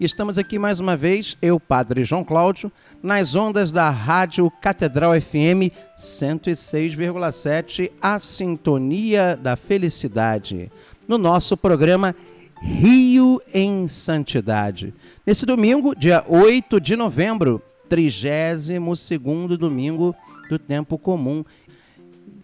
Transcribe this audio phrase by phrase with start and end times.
[0.00, 2.72] Estamos aqui mais uma vez, eu, Padre João Cláudio,
[3.02, 10.72] nas ondas da Rádio Catedral FM 106,7, a sintonia da felicidade,
[11.06, 12.16] no nosso programa
[12.62, 14.94] Rio em Santidade.
[15.26, 17.60] Nesse domingo, dia 8 de novembro,
[17.90, 20.16] 32º domingo
[20.48, 21.44] do tempo comum.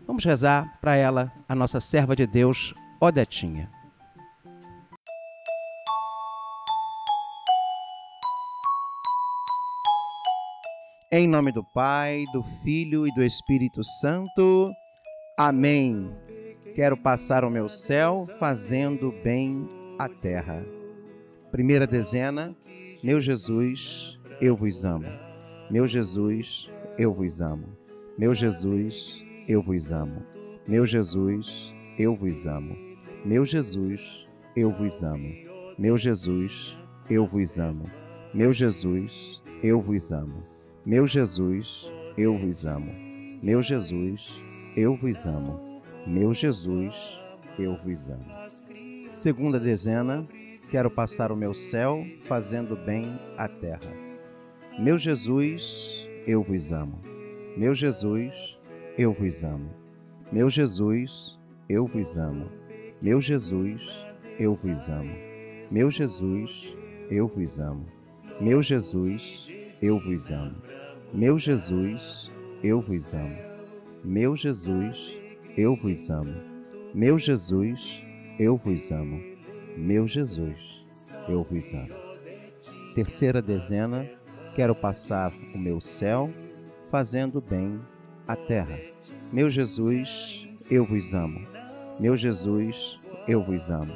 [0.07, 3.76] Vamos rezar para ela, a nossa serva de Deus, Odetinha.
[11.13, 14.73] Em nome do Pai, do Filho e do Espírito Santo.
[15.39, 16.11] Amém.
[16.75, 19.69] Quero passar o meu céu fazendo bem
[20.01, 20.67] a terra.
[21.53, 22.57] Primeira dezena.
[23.05, 25.07] Meu Jesus, eu vos amo.
[25.71, 27.69] Meu Jesus, eu vos amo.
[28.19, 30.25] Meu Jesus, eu vos amo.
[30.67, 32.77] Meu Jesus, eu vos amo.
[33.25, 34.27] Meu Jesus,
[34.57, 35.33] eu vos amo.
[35.79, 36.77] Meu Jesus,
[37.09, 37.85] eu vos amo.
[38.35, 40.56] Meu Jesus, eu vos amo.
[40.87, 42.95] Meu Jesus, eu vos amo.
[43.43, 44.41] Meu Jesus,
[44.77, 45.83] eu vos amo.
[46.07, 46.95] Meu Jesus,
[47.59, 49.11] eu vos amo.
[49.11, 50.25] Segunda dezena,
[50.71, 53.93] quero passar o meu céu fazendo bem à terra.
[54.79, 57.01] Meu Jesus, eu vos amo.
[57.57, 58.57] Meu Jesus,
[58.97, 59.69] eu vos amo.
[60.31, 61.37] Meu Jesus,
[61.69, 62.49] eu vos amo.
[63.03, 64.07] Meu Jesus,
[64.39, 65.17] eu vos amo.
[65.69, 66.77] Meu Jesus,
[67.11, 67.87] eu vos amo.
[68.41, 69.49] Meu Jesus,
[69.81, 70.57] eu vos amo.
[71.13, 72.31] Meu Jesus,
[72.63, 73.37] eu vos amo.
[74.05, 75.17] Meu Jesus,
[75.57, 76.35] eu vos amo.
[76.95, 78.03] Meu Jesus,
[78.39, 79.23] eu vos amo.
[79.77, 80.85] Meu Jesus,
[81.29, 81.95] eu vos amo.
[82.95, 84.09] Terceira dezena,
[84.55, 86.31] quero passar o meu céu
[86.91, 87.81] fazendo bem
[88.27, 88.79] à terra.
[89.33, 91.45] Meu Jesus, eu vos amo.
[92.01, 92.99] Meu Jesus,
[93.29, 93.93] eu vos amo.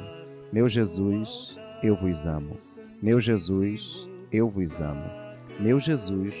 [0.51, 2.57] Meu Jesus, eu vos amo.
[3.01, 5.20] Meu Jesus, eu vos amo.
[5.59, 6.35] Meu Jesus,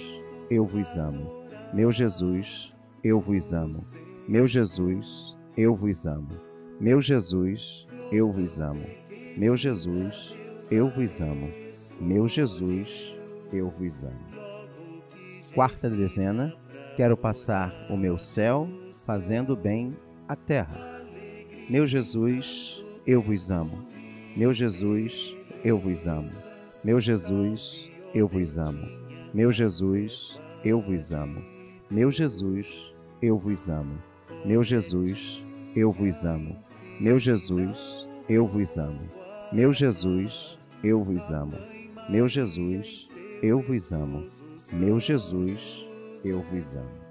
[0.49, 1.31] eu vos amo.
[1.73, 2.73] Meu Jesus,
[3.03, 3.85] eu vos amo.
[4.27, 6.29] Meu Jesus, eu vos amo.
[6.79, 8.85] Meu Jesus, eu vos amo.
[9.37, 10.35] Meu Jesus,
[10.71, 11.49] eu vos amo.
[11.99, 13.15] Meu Jesus,
[13.53, 14.31] eu vos amo.
[15.53, 16.53] Quarta dezena,
[16.95, 18.67] quero passar o meu céu
[19.05, 19.89] fazendo bem
[20.27, 21.03] à terra.
[21.69, 23.85] Meu Jesus, eu vos amo.
[24.35, 26.31] Meu Jesus, eu vos amo.
[26.83, 29.00] Meu Jesus, eu vos amo.
[29.33, 31.41] Meu Jesus, eu vos amo.
[31.89, 33.97] Meu Jesus, eu vos amo.
[34.45, 35.41] Meu Jesus,
[35.73, 36.57] eu vos amo.
[36.99, 39.07] Meu Jesus, eu vos amo.
[39.53, 41.57] Meu Jesus, eu vos amo.
[42.09, 43.07] Meu Jesus,
[43.41, 44.27] eu vos amo.
[44.73, 45.87] Meu Jesus,
[46.25, 47.01] eu vos amo.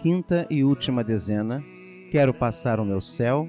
[0.00, 1.62] Quinta e última dezena,
[2.10, 3.46] quero passar o meu céu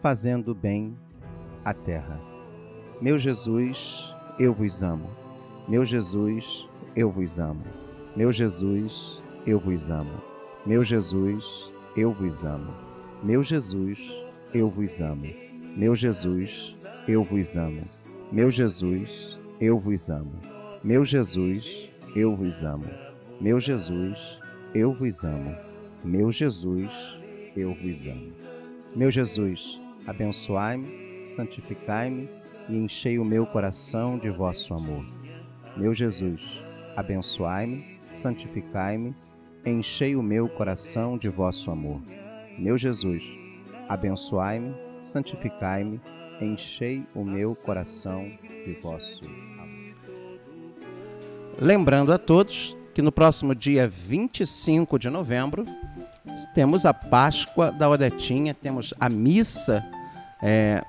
[0.00, 0.96] fazendo bem
[1.62, 2.18] à terra.
[2.98, 5.23] Meu Jesus, eu vos amo.
[5.66, 7.64] Meu Jesus, eu vos amo.
[8.14, 10.22] Meu Jesus, eu vos amo.
[10.66, 12.74] Meu Jesus, eu vos amo.
[13.22, 15.26] Meu Jesus, eu vos amo.
[15.74, 17.80] Meu Jesus, eu vos amo.
[18.30, 20.32] Meu Jesus, eu vos amo.
[20.82, 22.90] Meu Jesus, eu vos amo.
[23.40, 24.38] Meu Jesus,
[24.74, 25.56] eu vos amo.
[26.04, 27.18] Meu Jesus,
[27.56, 28.32] eu vos amo.
[28.94, 32.28] Meu Jesus, abençoai-me, santificai-me
[32.68, 35.23] e enchei o meu coração de vosso amor.
[35.76, 36.62] Meu Jesus,
[36.94, 39.12] abençoai-me, santificai-me,
[39.66, 42.00] enchei o meu coração de vosso amor.
[42.56, 43.24] Meu Jesus,
[43.88, 46.00] abençoai-me, santificai-me,
[46.40, 48.30] enchei o meu coração
[48.64, 49.94] de vosso amor.
[51.60, 55.64] Lembrando a todos que no próximo dia 25 de novembro
[56.54, 59.84] temos a Páscoa da Odetinha, temos a missa
[60.40, 60.84] é,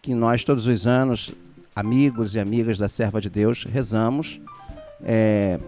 [0.00, 1.32] que nós todos os anos,
[1.76, 4.40] amigos e amigas da Serva de Deus, rezamos.
[5.04, 5.60] É,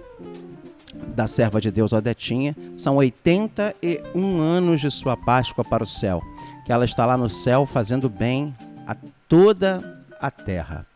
[1.15, 6.23] da serva de Deus Odetinha, são 81 anos de sua Páscoa para o céu,
[6.65, 8.55] que ela está lá no céu fazendo bem
[8.87, 8.97] a
[9.29, 10.87] toda a terra.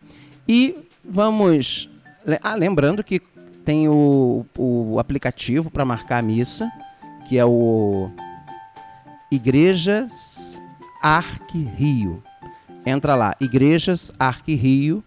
[0.48, 0.74] E
[1.04, 1.88] vamos.
[2.42, 3.20] Ah, lembrando que
[3.64, 6.70] tem o, o aplicativo para marcar a missa,
[7.28, 8.10] que é o
[9.30, 10.60] Igrejas
[11.00, 12.22] Arque Rio.
[12.84, 15.02] Entra lá, Igrejas Arque Rio,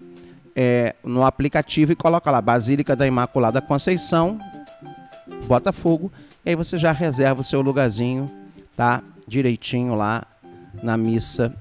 [0.55, 4.37] é, no aplicativo e coloca lá Basílica da Imaculada Conceição,
[5.47, 6.11] Botafogo,
[6.45, 8.31] e aí você já reserva o seu lugarzinho,
[8.75, 9.01] tá?
[9.27, 10.25] Direitinho lá
[10.81, 11.53] na missa.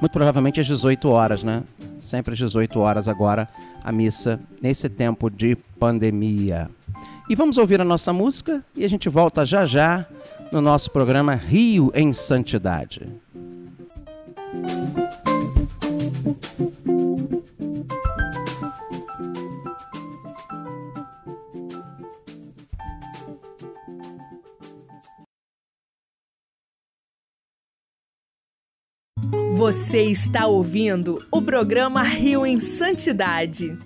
[0.00, 1.62] Muito provavelmente às 18 horas, né?
[1.98, 3.48] Sempre às 18 horas agora
[3.84, 6.70] a missa nesse tempo de pandemia.
[7.28, 10.06] E vamos ouvir a nossa música e a gente volta já já
[10.50, 13.08] no nosso programa Rio em Santidade.
[29.92, 33.76] Você está ouvindo o programa Rio em Santidade.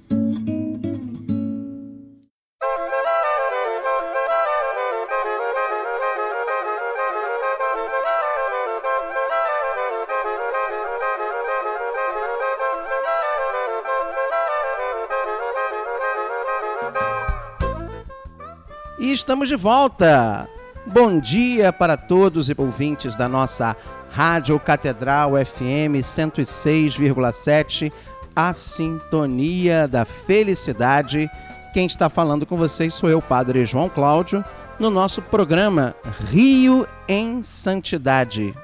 [19.00, 20.48] E estamos de volta.
[20.86, 23.76] Bom dia para todos e ouvintes da nossa
[24.16, 27.92] Rádio Catedral FM 106,7,
[28.34, 31.30] a sintonia da felicidade.
[31.74, 34.42] Quem está falando com vocês sou eu, Padre João Cláudio,
[34.80, 35.94] no nosso programa
[36.30, 38.54] Rio em Santidade.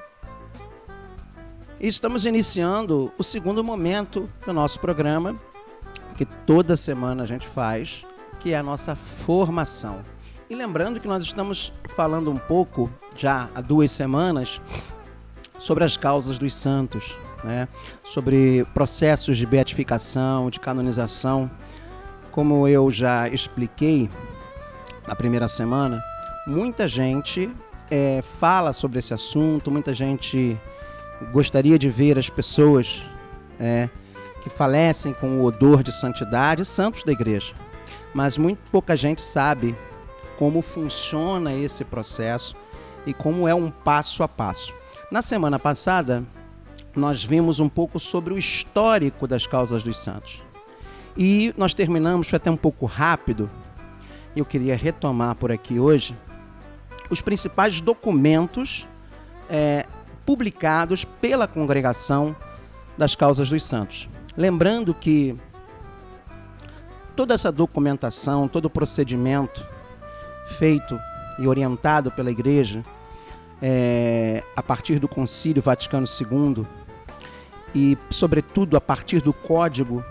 [1.79, 5.35] Estamos iniciando o segundo momento do nosso programa,
[6.17, 8.03] que toda semana a gente faz,
[8.39, 9.99] que é a nossa formação.
[10.49, 14.59] E lembrando que nós estamos falando um pouco, já há duas semanas,
[15.63, 17.69] sobre as causas dos santos, né?
[18.03, 21.49] sobre processos de beatificação, de canonização.
[22.33, 24.09] Como eu já expliquei
[25.07, 26.03] na primeira semana,
[26.45, 27.49] muita gente
[27.89, 30.59] é, fala sobre esse assunto, muita gente
[31.31, 33.01] gostaria de ver as pessoas
[33.57, 33.87] é,
[34.41, 37.53] que falecem com o odor de santidade, santos da igreja.
[38.13, 39.73] Mas muito pouca gente sabe
[40.37, 42.53] como funciona esse processo
[43.07, 44.82] e como é um passo a passo.
[45.13, 46.23] Na semana passada,
[46.95, 50.41] nós vimos um pouco sobre o histórico das causas dos santos.
[51.15, 53.47] E nós terminamos, foi até um pouco rápido,
[54.35, 56.17] eu queria retomar por aqui hoje,
[57.11, 58.87] os principais documentos
[59.47, 59.85] é,
[60.25, 62.35] publicados pela congregação
[62.97, 64.09] das causas dos santos.
[64.35, 65.35] Lembrando que
[67.15, 69.63] toda essa documentação, todo o procedimento
[70.57, 70.99] feito
[71.37, 72.83] e orientado pela igreja
[73.65, 76.67] é, a partir do Concílio Vaticano II
[77.73, 80.03] e, sobretudo, a partir do Código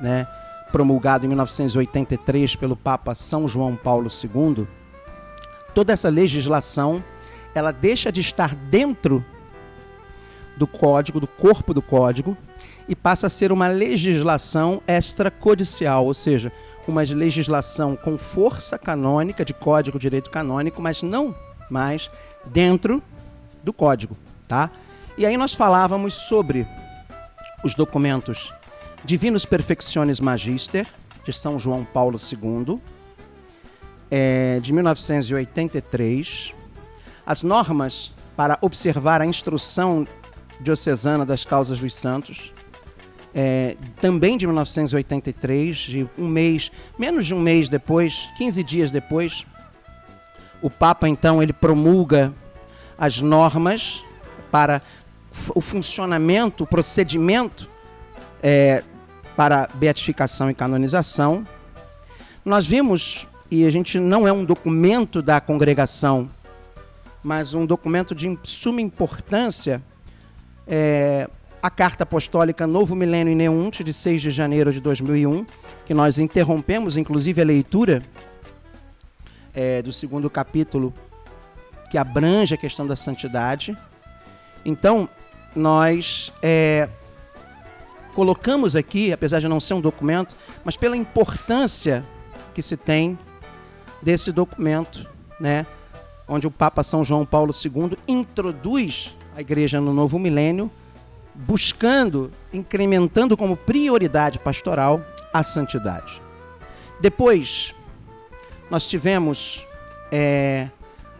[0.00, 0.24] né,
[0.70, 4.68] promulgado em 1983 pelo Papa São João Paulo II,
[5.74, 7.02] toda essa legislação
[7.56, 9.24] ela deixa de estar dentro
[10.56, 12.36] do código, do corpo do código,
[12.88, 16.52] e passa a ser uma legislação extracodicial, ou seja,
[16.86, 21.34] uma legislação com força canônica, de código de direito canônico, mas não
[21.68, 22.08] mais
[22.46, 23.02] dentro
[23.62, 24.16] do código,
[24.46, 24.70] tá?
[25.18, 26.66] E aí nós falávamos sobre
[27.64, 28.52] os documentos
[29.04, 30.86] Divinos Perfectiones Magister,
[31.24, 32.80] de São João Paulo II,
[34.10, 36.52] é, de 1983,
[37.24, 40.06] as normas para observar a instrução
[40.60, 42.52] diocesana das causas dos santos,
[43.34, 49.44] é, também de 1983, de um mês, menos de um mês depois, 15 dias depois,
[50.62, 52.32] o Papa então ele promulga
[52.98, 54.02] as normas
[54.50, 54.80] para
[55.54, 57.68] o funcionamento, o procedimento
[58.42, 58.82] é,
[59.36, 61.46] para beatificação e canonização.
[62.44, 66.28] Nós vimos, e a gente não é um documento da congregação,
[67.22, 69.82] mas um documento de suma importância,
[70.66, 71.28] é,
[71.62, 75.44] a Carta Apostólica Novo Milênio em Neunte, de 6 de janeiro de 2001,
[75.84, 78.02] que nós interrompemos, inclusive, a leitura
[79.56, 80.92] é, do segundo capítulo,
[81.90, 83.76] que abrange a questão da santidade.
[84.64, 85.08] Então,
[85.54, 86.88] nós é,
[88.14, 92.04] colocamos aqui, apesar de não ser um documento, mas pela importância
[92.54, 93.18] que se tem
[94.02, 95.08] desse documento,
[95.40, 95.66] né,
[96.28, 100.70] onde o Papa São João Paulo II introduz a igreja no novo milênio,
[101.34, 105.00] buscando, incrementando como prioridade pastoral
[105.32, 106.20] a santidade.
[107.00, 107.74] Depois,
[108.70, 109.64] nós tivemos
[110.10, 110.68] é,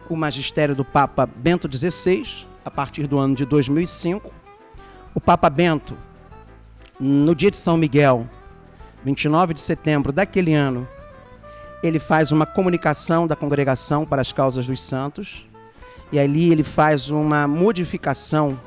[0.09, 4.31] o magistério do Papa Bento XVI, a partir do ano de 2005.
[5.15, 5.97] O Papa Bento,
[6.99, 8.27] no dia de São Miguel,
[9.03, 10.87] 29 de setembro daquele ano,
[11.81, 15.45] ele faz uma comunicação da congregação para as causas dos santos.
[16.11, 18.57] E ali ele faz uma modificação,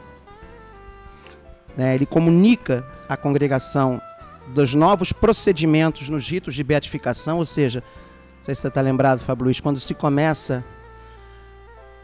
[1.76, 4.00] né, ele comunica à congregação
[4.48, 7.82] dos novos procedimentos nos ritos de beatificação, ou seja,
[8.50, 10.64] sei se você está lembrado, Fábio Luiz, quando se começa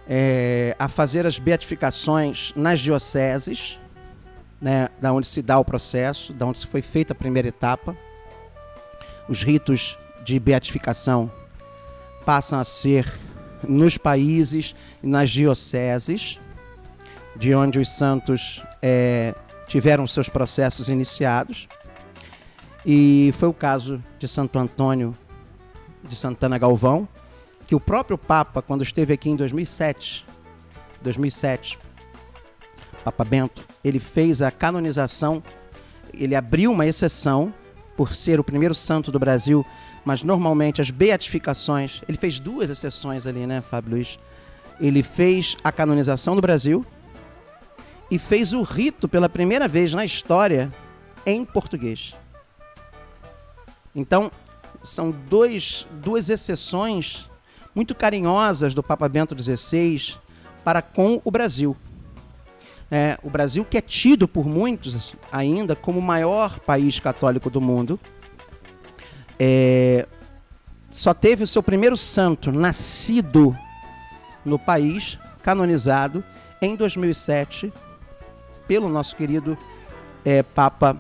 [0.08, 3.78] é, a fazer as beatificações nas dioceses,
[4.60, 7.96] né, da onde se dá o processo, da onde se foi feita a primeira etapa,
[9.28, 11.30] os ritos de beatificação
[12.24, 13.12] passam a ser
[13.66, 14.72] nos países
[15.02, 16.38] e nas dioceses,
[17.34, 19.34] de onde os santos é,
[19.66, 21.66] tiveram seus processos iniciados.
[22.84, 25.12] E foi o caso de Santo Antônio
[26.06, 27.08] de Santana Galvão,
[27.66, 30.25] que o próprio Papa, quando esteve aqui em 2007,
[31.02, 31.78] 2007,
[33.04, 35.42] Papa Bento, ele fez a canonização,
[36.12, 37.52] ele abriu uma exceção
[37.96, 39.64] por ser o primeiro santo do Brasil,
[40.04, 44.18] mas normalmente as beatificações, ele fez duas exceções ali, né, Fábio Luiz?
[44.78, 46.84] Ele fez a canonização do Brasil
[48.10, 50.70] e fez o rito pela primeira vez na história
[51.25, 52.14] em português.
[53.94, 54.30] Então,
[54.87, 57.28] são dois, duas exceções
[57.75, 60.14] muito carinhosas do Papa Bento XVI
[60.64, 61.76] para com o Brasil.
[62.90, 67.61] É, o Brasil, que é tido por muitos ainda como o maior país católico do
[67.61, 67.99] mundo,
[69.38, 70.07] é,
[70.90, 73.57] só teve o seu primeiro santo nascido
[74.45, 76.25] no país, canonizado,
[76.62, 77.73] em 2007,
[78.66, 79.59] pelo nosso querido
[80.25, 80.97] é, Papa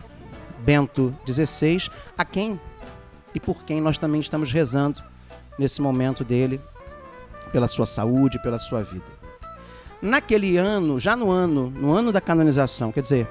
[0.58, 1.88] Bento XVI,
[2.18, 2.60] a quem
[3.36, 5.02] e por quem nós também estamos rezando
[5.58, 6.58] nesse momento dele,
[7.52, 9.04] pela sua saúde, pela sua vida.
[10.00, 13.28] Naquele ano, já no ano, no ano da canonização, quer dizer,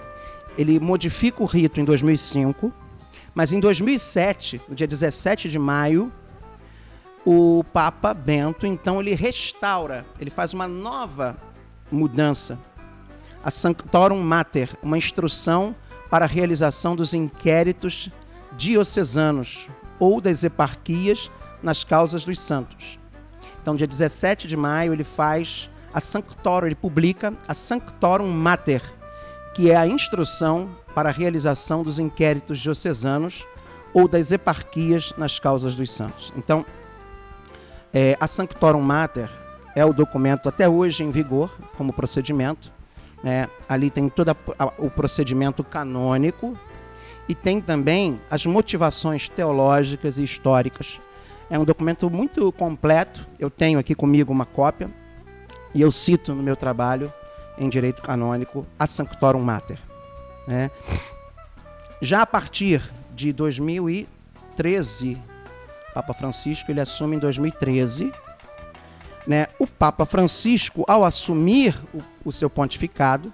[0.55, 2.71] ele modifica o rito em 2005,
[3.33, 6.11] mas em 2007, no dia 17 de maio,
[7.25, 11.35] o Papa Bento, então, ele restaura, ele faz uma nova
[11.91, 12.59] mudança,
[13.43, 15.75] a Sanctorum Mater, uma instrução
[16.11, 18.11] para a realização dos inquéritos
[18.55, 19.67] diocesanos,
[19.99, 21.29] ou das eparquias
[21.61, 22.99] nas causas dos santos.
[23.61, 28.81] Então, dia 17 de maio, ele faz a Sanctorum, ele publica a Sanctorum Mater,
[29.55, 33.43] que é a instrução para a realização dos inquéritos diocesanos
[33.93, 36.31] ou das eparquias nas causas dos santos.
[36.35, 36.65] Então,
[37.93, 39.29] é, a Sanctorum Mater
[39.73, 42.71] é o documento até hoje em vigor como procedimento.
[43.23, 43.47] Né?
[43.67, 44.35] Ali tem todo
[44.77, 46.57] o procedimento canônico
[47.27, 50.99] e tem também as motivações teológicas e históricas.
[51.49, 53.25] É um documento muito completo.
[53.39, 54.89] Eu tenho aqui comigo uma cópia
[55.73, 57.11] e eu cito no meu trabalho
[57.57, 59.79] em direito canônico a Sanctorum Mater.
[60.47, 60.69] Né?
[62.01, 62.81] Já a partir
[63.15, 65.17] de 2013,
[65.93, 68.11] Papa Francisco ele assume em 2013.
[69.25, 69.47] Né?
[69.57, 73.33] O Papa Francisco, ao assumir o, o seu pontificado,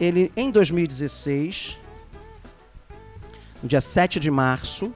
[0.00, 1.78] ele em 2016
[3.62, 4.92] no dia 7 de março,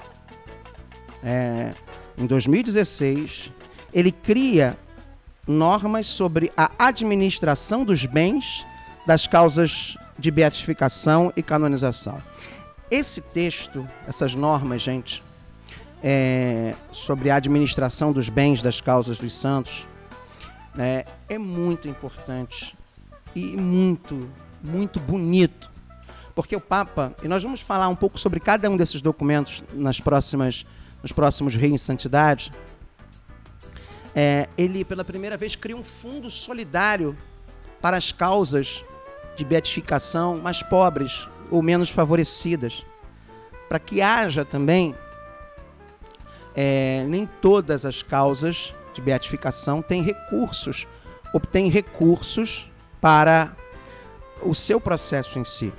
[1.22, 1.72] é,
[2.16, 3.50] em 2016,
[3.92, 4.76] ele cria
[5.46, 8.64] normas sobre a administração dos bens
[9.06, 12.18] das causas de beatificação e canonização.
[12.90, 15.22] Esse texto, essas normas, gente,
[16.02, 19.86] é, sobre a administração dos bens das causas dos santos,
[20.74, 22.76] né, é muito importante
[23.34, 24.28] e muito,
[24.62, 25.70] muito bonito
[26.34, 30.00] porque o Papa, e nós vamos falar um pouco sobre cada um desses documentos nas
[30.00, 30.64] próximas,
[31.02, 32.52] nos próximos Reis Santidade,
[34.14, 37.16] é, ele pela primeira vez cria um fundo solidário
[37.80, 38.84] para as causas
[39.36, 42.84] de beatificação mais pobres ou menos favorecidas,
[43.68, 44.94] para que haja também
[46.54, 50.86] é, nem todas as causas de beatificação têm recursos,
[51.32, 52.68] obtêm recursos
[53.00, 53.54] para
[54.42, 55.72] o seu processo em si.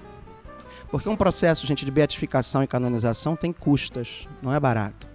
[0.91, 5.07] Porque um processo, gente, de beatificação e canonização tem custas, não é barato.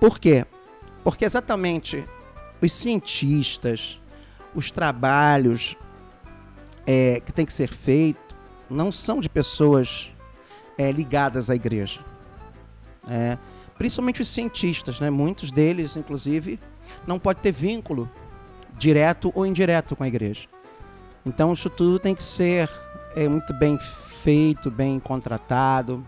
[0.00, 0.46] Por quê?
[1.04, 2.02] Porque exatamente
[2.60, 4.00] os cientistas,
[4.54, 5.76] os trabalhos
[6.86, 8.34] é, que tem que ser feito
[8.70, 10.10] não são de pessoas
[10.78, 12.00] é, ligadas à igreja.
[13.06, 13.36] É,
[13.76, 15.10] principalmente os cientistas, né?
[15.10, 16.58] muitos deles, inclusive,
[17.06, 18.10] não pode ter vínculo
[18.78, 20.48] direto ou indireto com a igreja.
[21.26, 22.70] Então isso tudo tem que ser
[23.14, 23.78] é, muito bem
[24.24, 26.02] feito, bem contratado.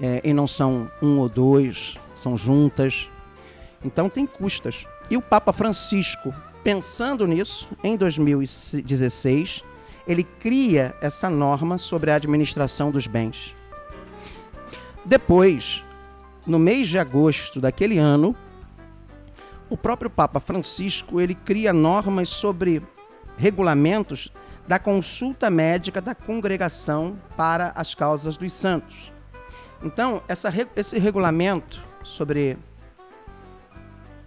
[0.00, 3.06] É, e não são um ou dois, são juntas.
[3.84, 4.86] Então tem custas.
[5.10, 9.62] E o Papa Francisco, pensando nisso, em 2016,
[10.08, 13.54] ele cria essa norma sobre a administração dos bens.
[15.04, 15.82] Depois,
[16.46, 18.34] no mês de agosto daquele ano,
[19.68, 22.82] o próprio Papa Francisco ele cria normas sobre
[23.36, 24.32] regulamentos
[24.66, 29.12] da consulta médica da congregação para as causas dos santos.
[29.82, 32.56] Então, essa, esse regulamento sobre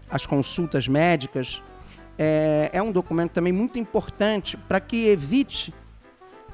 [0.09, 1.61] as consultas médicas
[2.17, 5.73] é, é um documento também muito importante para que evite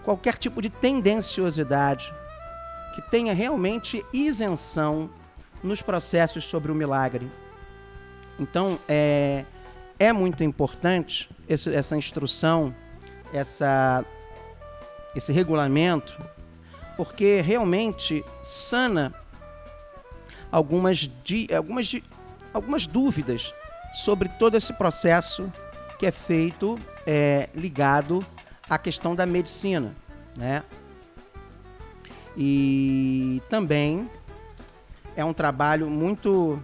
[0.04, 2.12] qualquer tipo de tendenciosidade,
[2.96, 5.10] que tenha realmente isenção
[5.64, 7.30] nos processos sobre o milagre.
[8.40, 9.46] Então, é,
[9.98, 12.76] é muito importante esse, essa instrução,
[13.34, 14.06] essa,
[15.16, 16.14] esse regulamento,
[16.96, 19.14] porque realmente sana
[20.52, 22.04] algumas, di, algumas, di,
[22.54, 23.52] algumas dúvidas
[23.94, 25.52] sobre todo esse processo
[26.00, 28.26] que é feito é, ligado
[28.70, 29.96] à questão da medicina,
[30.36, 30.64] né?
[32.36, 34.10] E também
[35.16, 36.60] é um trabalho muito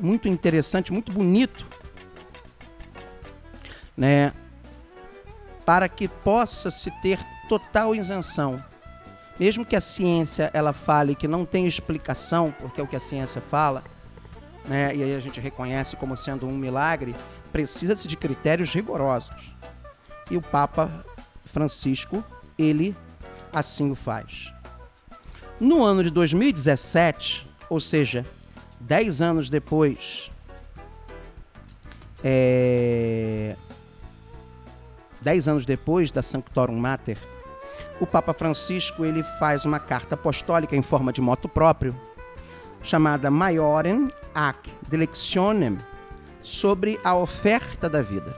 [0.00, 1.66] muito interessante, muito bonito,
[3.96, 4.32] né?
[5.68, 8.64] Para que possa se ter total isenção.
[9.38, 13.00] Mesmo que a ciência ela fale que não tem explicação, porque é o que a
[13.00, 13.84] ciência fala,
[14.64, 14.96] né?
[14.96, 17.14] E aí a gente reconhece como sendo um milagre,
[17.52, 19.52] precisa-se de critérios rigorosos.
[20.30, 21.04] E o Papa
[21.52, 22.24] Francisco,
[22.58, 22.96] ele
[23.52, 24.50] assim o faz.
[25.60, 28.24] No ano de 2017, ou seja,
[28.80, 30.30] dez anos depois,
[32.24, 33.54] é,
[35.20, 37.18] dez anos depois da Sanctorum Mater,
[38.00, 41.94] o Papa Francisco ele faz uma carta apostólica em forma de moto próprio,
[42.82, 45.78] chamada Maiorem ac Delectionem,
[46.42, 48.34] sobre a oferta da vida.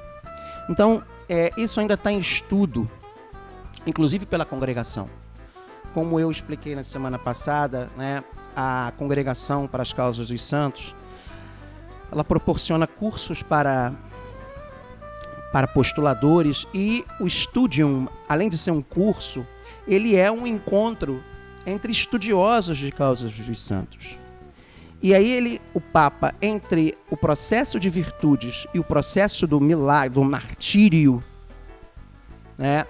[0.69, 2.91] Então, é, isso ainda está em estudo,
[3.87, 5.09] inclusive pela congregação.
[5.93, 8.25] Como eu expliquei na semana passada, né,
[8.57, 10.95] a Congregação para as Causas dos Santos,
[12.11, 13.93] ela proporciona cursos para
[15.53, 19.47] para postuladores e o Studium, além de ser um curso,
[19.87, 21.23] ele é um encontro
[21.67, 24.19] entre estudiosos de causas dos santos.
[25.03, 30.15] E aí ele, o Papa, entre o processo de virtudes e o processo do milagre,
[30.15, 31.23] do martírio,
[32.59, 32.87] né,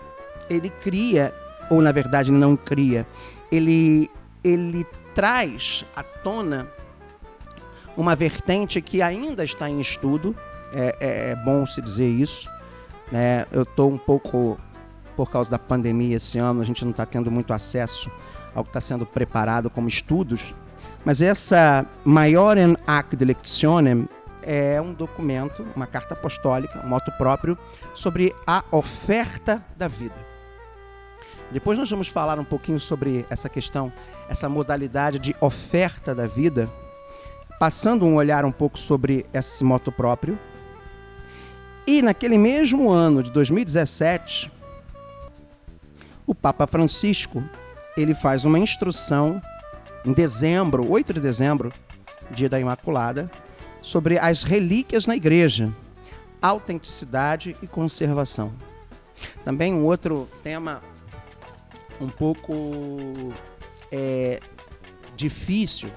[0.49, 1.33] ele cria,
[1.71, 3.07] ou na verdade não cria,
[3.51, 4.11] ele,
[4.43, 6.67] ele traz à tona
[7.97, 10.35] uma vertente que ainda está em estudo,
[10.73, 12.49] é, é, é bom se dizer isso.
[13.11, 13.47] Né?
[13.51, 14.59] Eu estou um pouco,
[15.17, 18.11] por causa da pandemia esse ano, a gente não está tendo muito acesso
[18.55, 20.55] ao que está sendo preparado como estudos,
[21.05, 24.09] mas essa Maiorem Ac Delectionem
[24.43, 27.57] é um documento, uma carta apostólica, um moto próprio,
[27.95, 30.15] sobre a oferta da vida.
[31.51, 33.93] Depois nós vamos falar um pouquinho sobre essa questão,
[34.29, 36.69] essa modalidade de oferta da vida,
[37.59, 40.39] passando um olhar um pouco sobre esse moto próprio.
[41.87, 44.51] E naquele mesmo ano de 2017,
[46.27, 47.43] o Papa Francisco,
[47.97, 49.41] ele faz uma instrução
[50.05, 51.73] em dezembro, 8 de dezembro,
[52.31, 53.31] dia da Imaculada,
[53.83, 55.75] sobre as relíquias na igreja,
[56.41, 58.53] autenticidade e conservação.
[59.45, 60.81] Também um outro tema
[62.01, 62.53] um pouco
[63.93, 64.41] é,
[65.17, 65.91] difícil,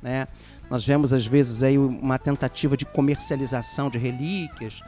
[0.00, 0.28] né?
[0.70, 4.80] Nós vemos às vezes aí uma tentativa de comercialização de relíquias.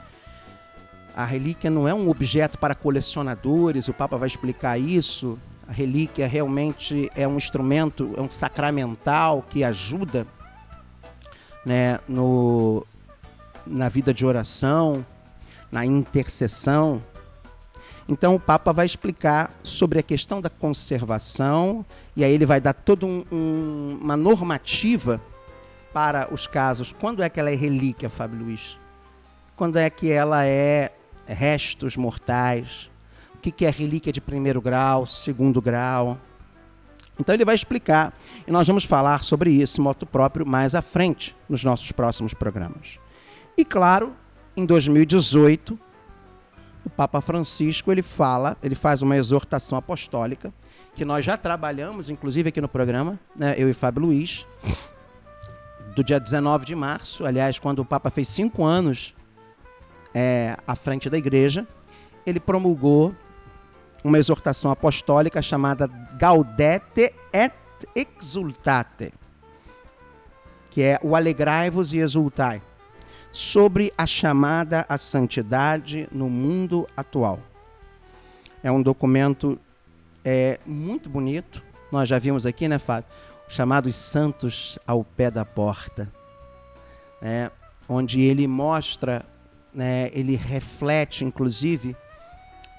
[1.17, 5.39] A relíquia não é um objeto para colecionadores, o Papa vai explicar isso.
[5.69, 10.27] A relíquia realmente é um instrumento, é um sacramental que ajuda
[11.65, 12.85] né, no,
[13.65, 15.07] na vida de oração,
[15.71, 17.01] na intercessão.
[18.09, 22.75] Então o Papa vai explicar sobre a questão da conservação e aí ele vai dar
[22.75, 25.21] toda um, um, uma normativa
[25.93, 26.93] para os casos.
[26.93, 28.77] Quando é que ela é relíquia, Fábio Luiz?
[29.57, 30.93] Quando é que ela é
[31.27, 32.91] restos mortais?
[33.35, 36.19] O que, é relíquia de primeiro grau, segundo grau?
[37.19, 38.13] Então ele vai explicar
[38.47, 42.99] e nós vamos falar sobre isso, moto próprio, mais à frente nos nossos próximos programas.
[43.57, 44.13] E claro,
[44.57, 45.79] em 2018
[46.85, 50.53] o Papa Francisco ele fala, ele faz uma exortação apostólica
[50.95, 54.47] que nós já trabalhamos, inclusive aqui no programa, né, eu e Fábio Luiz,
[55.95, 59.15] do dia 19 de março, aliás, quando o Papa fez cinco anos
[60.15, 61.67] é, à frente da igreja,
[62.25, 63.15] ele promulgou
[64.03, 67.53] uma exortação apostólica chamada Gaudete et
[67.95, 69.13] Exultate,
[70.71, 72.63] que é o alegrai-vos e exultai
[73.33, 77.41] sobre a chamada à santidade no mundo atual.
[78.63, 79.59] É um documento
[80.25, 81.63] é, muito bonito.
[81.91, 83.11] Nós já vimos aqui, né, Fábio?
[83.49, 86.09] Chamados Santos ao Pé da Porta.
[87.21, 87.51] Né,
[87.89, 89.25] onde ele mostra,
[89.75, 91.97] né, ele reflete, inclusive,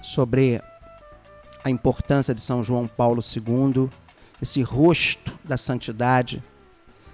[0.02, 0.60] sobre
[1.62, 3.90] a importância de São João Paulo II,
[4.40, 6.42] esse rosto da santidade,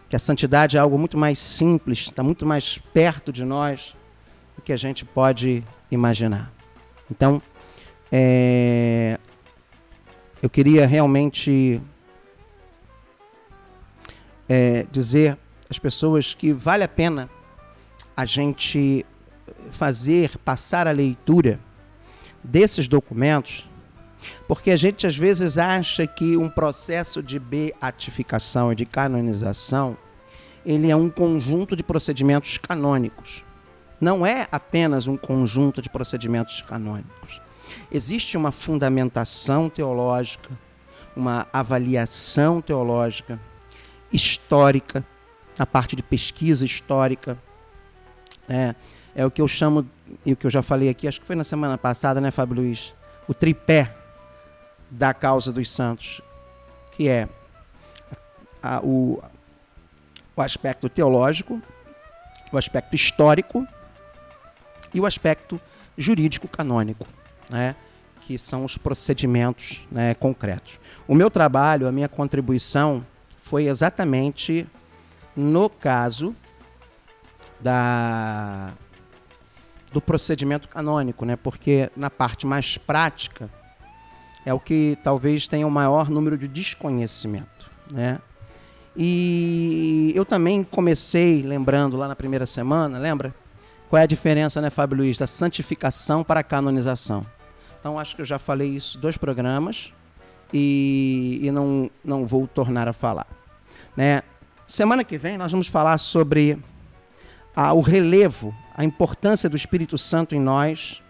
[0.09, 3.95] que a santidade é algo muito mais simples, está muito mais perto de nós
[4.55, 6.53] do que a gente pode imaginar.
[7.11, 7.41] Então,
[8.11, 9.19] é,
[10.43, 11.81] eu queria realmente
[14.49, 15.39] é, dizer
[15.71, 17.31] às pessoas que vale a pena
[18.15, 19.07] a gente
[19.71, 21.59] fazer, passar a leitura
[22.43, 23.69] desses documentos,
[24.47, 29.97] porque a gente às vezes acha que um processo de beatificação e de canonização,
[30.65, 33.45] ele é um conjunto de procedimentos canônicos.
[34.01, 37.41] Não é apenas um conjunto de procedimentos canônicos.
[37.91, 40.51] Existe uma fundamentação teológica,
[41.15, 43.41] uma avaliação teológica,
[44.13, 45.05] histórica,
[45.59, 47.39] a parte de pesquisa histórica.
[48.49, 48.75] É,
[49.15, 49.87] é o que eu chamo,
[50.25, 52.57] e o que eu já falei aqui, acho que foi na semana passada, né, Fábio
[52.57, 52.95] Luiz?
[53.29, 53.95] O tripé
[54.91, 56.21] da causa dos santos,
[56.93, 57.29] que é
[58.63, 59.23] a, o,
[60.37, 61.61] o aspecto teológico,
[62.53, 63.67] o aspecto histórico
[64.93, 65.61] e o aspecto
[65.97, 67.07] jurídico canônico,
[67.49, 67.75] né?
[68.23, 70.79] que são os procedimentos né, concretos.
[71.09, 73.05] O meu trabalho, a minha contribuição
[73.43, 74.67] foi exatamente
[75.37, 76.35] no caso
[77.61, 78.73] da
[79.93, 81.37] do procedimento canônico, né?
[81.37, 83.51] Porque na parte mais prática
[84.45, 88.19] é o que talvez tenha o maior número de desconhecimento, né?
[88.97, 93.35] E eu também comecei lembrando lá na primeira semana, lembra?
[93.89, 97.23] Qual é a diferença, né, Fábio Luiz, da santificação para a canonização?
[97.79, 99.93] Então acho que eu já falei isso dois programas
[100.53, 103.27] e, e não, não vou tornar a falar.
[103.97, 104.23] Né?
[104.67, 106.59] Semana que vem nós vamos falar sobre
[107.55, 111.01] a, o relevo, a importância do Espírito Santo em nós,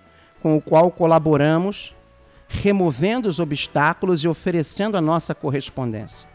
[0.43, 1.95] com o qual colaboramos,
[2.47, 6.29] removendo os obstáculos e oferecendo a nossa correspondência.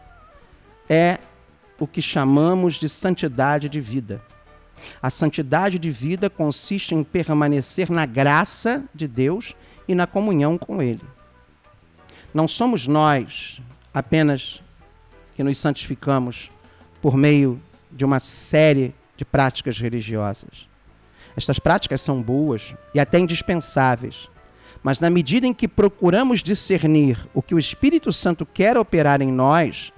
[0.90, 1.20] É
[1.80, 4.20] o que chamamos de santidade de vida.
[5.00, 9.54] A santidade de vida consiste em permanecer na graça de Deus
[9.88, 11.04] e na comunhão com Ele.
[12.34, 13.62] Não somos nós
[13.94, 14.60] apenas
[15.36, 16.50] que nos santificamos
[17.00, 20.68] por meio de uma série de práticas religiosas.
[21.38, 24.28] Estas práticas são boas e até indispensáveis,
[24.82, 29.32] mas na medida em que procuramos discernir o que o Espírito Santo quer operar em
[29.32, 29.94] nós,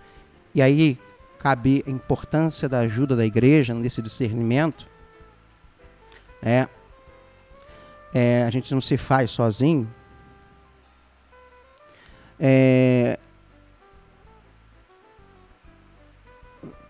[0.54, 0.99] e aí
[1.39, 4.86] cabe a importância da ajuda da igreja nesse discernimento,
[6.43, 6.67] é,
[8.13, 9.89] é, a gente não se faz sozinho.
[12.38, 13.17] É,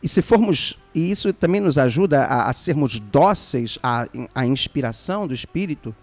[0.02, 5.28] e se formos e isso também nos ajuda a, a sermos dóceis à, à inspiração
[5.28, 5.96] do Espírito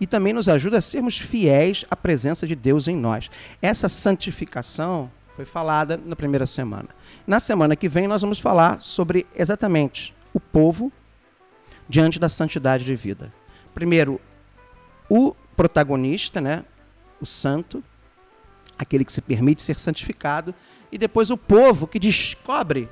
[0.00, 3.30] e também nos ajuda a sermos fiéis à presença de Deus em nós.
[3.60, 6.88] Essa santificação foi falada na primeira semana.
[7.26, 10.92] Na semana que vem nós vamos falar sobre exatamente o povo
[11.88, 13.32] diante da santidade de vida.
[13.74, 14.20] Primeiro,
[15.08, 16.64] o protagonista, né,
[17.20, 17.82] o santo,
[18.78, 20.54] aquele que se permite ser santificado,
[20.92, 22.88] e depois o povo que descobre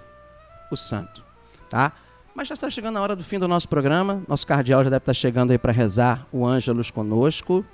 [0.70, 1.22] o santo,
[1.70, 1.92] tá?
[2.34, 4.22] Mas já está chegando a hora do fim do nosso programa.
[4.28, 7.64] Nosso cardeal já deve estar chegando aí para rezar o Ângelus conosco.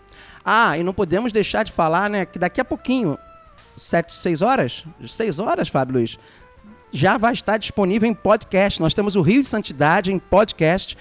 [0.42, 3.18] Ah, e não podemos deixar de falar, né, que daqui a pouquinho,
[3.76, 6.18] sete, seis horas, seis horas, Fábio Luiz,
[6.90, 8.80] já vai estar disponível em podcast.
[8.80, 10.96] Nós temos o Rio de Santidade em podcast.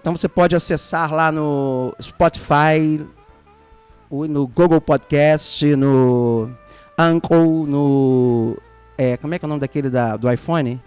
[0.00, 3.04] Então você pode acessar lá no Spotify,
[4.10, 6.50] no Google Podcast, no
[6.96, 8.56] Anchor, no.
[8.96, 10.80] É, como é que é o nome daquele da, do iPhone?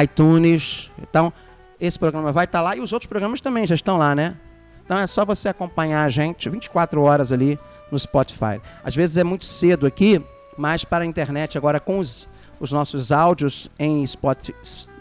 [0.00, 0.90] iTunes.
[1.00, 1.32] Então,
[1.80, 4.36] esse programa vai estar lá e os outros programas também já estão lá, né?
[4.84, 7.58] Então é só você acompanhar a gente 24 horas ali
[7.90, 8.60] no Spotify.
[8.84, 10.24] Às vezes é muito cedo aqui,
[10.56, 12.28] mas para a internet agora com os,
[12.60, 14.50] os nossos áudios em, spot,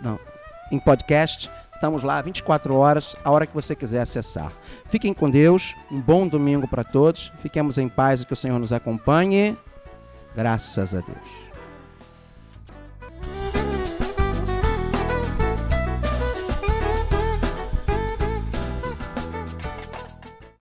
[0.02, 0.20] não,
[0.72, 4.52] em podcast, estamos lá 24 horas, a hora que você quiser acessar.
[4.86, 8.60] Fiquem com Deus, um bom domingo para todos, fiquemos em paz e que o Senhor
[8.60, 9.58] nos acompanhe.
[10.36, 11.41] Graças a Deus.